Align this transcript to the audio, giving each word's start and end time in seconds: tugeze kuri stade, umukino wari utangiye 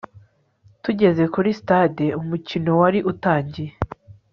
tugeze 0.83 1.23
kuri 1.33 1.49
stade, 1.61 2.05
umukino 2.21 2.71
wari 2.79 2.99
utangiye 3.11 3.71